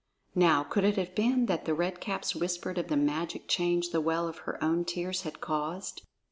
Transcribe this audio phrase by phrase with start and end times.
[0.33, 4.01] (Now could it have been that the Red Caps whispered of the magic change the
[4.01, 6.01] well of her own tears had caused?)